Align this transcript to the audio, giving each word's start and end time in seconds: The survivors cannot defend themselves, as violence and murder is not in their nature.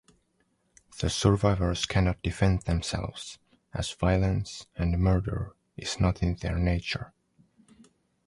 The 0.99 1.11
survivors 1.11 1.85
cannot 1.85 2.23
defend 2.23 2.63
themselves, 2.63 3.37
as 3.71 3.91
violence 3.93 4.65
and 4.75 4.97
murder 4.97 5.53
is 5.77 5.99
not 5.99 6.23
in 6.23 6.33
their 6.37 6.57
nature. 6.57 7.13